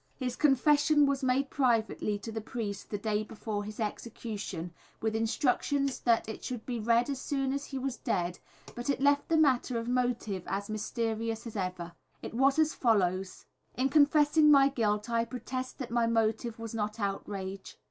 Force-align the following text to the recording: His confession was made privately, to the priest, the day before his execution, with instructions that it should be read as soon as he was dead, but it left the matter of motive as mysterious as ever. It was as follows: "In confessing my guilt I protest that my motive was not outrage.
His 0.15 0.35
confession 0.35 1.05
was 1.05 1.21
made 1.23 1.51
privately, 1.51 2.17
to 2.17 2.31
the 2.31 2.41
priest, 2.41 2.89
the 2.89 2.97
day 2.97 3.23
before 3.23 3.63
his 3.63 3.79
execution, 3.79 4.73
with 4.99 5.15
instructions 5.15 5.99
that 5.99 6.27
it 6.27 6.43
should 6.43 6.65
be 6.65 6.79
read 6.79 7.07
as 7.07 7.21
soon 7.21 7.53
as 7.53 7.65
he 7.65 7.77
was 7.77 7.97
dead, 7.97 8.39
but 8.73 8.89
it 8.89 8.99
left 8.99 9.29
the 9.29 9.37
matter 9.37 9.77
of 9.77 9.87
motive 9.87 10.41
as 10.47 10.71
mysterious 10.71 11.45
as 11.45 11.55
ever. 11.55 11.91
It 12.23 12.33
was 12.33 12.57
as 12.57 12.73
follows: 12.73 13.45
"In 13.77 13.89
confessing 13.89 14.49
my 14.49 14.69
guilt 14.69 15.07
I 15.07 15.23
protest 15.23 15.77
that 15.77 15.91
my 15.91 16.07
motive 16.07 16.57
was 16.57 16.73
not 16.73 16.99
outrage. 16.99 17.77